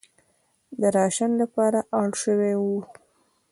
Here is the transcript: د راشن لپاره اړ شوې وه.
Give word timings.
د 0.79 0.81
راشن 0.97 1.31
لپاره 1.41 1.79
اړ 2.01 2.09
شوې 2.23 2.53
وه. 2.61 2.79